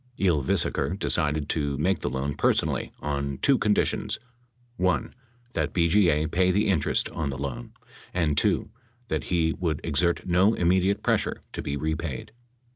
[0.17, 4.17] Ylvisaker decided to make the loan personally on two conditions:
[4.77, 5.13] (1)
[5.53, 7.73] That BGA pay the interest on the loan;
[8.11, 8.71] and (2)
[9.09, 12.31] that he would exert no immediate pressure to be repaid.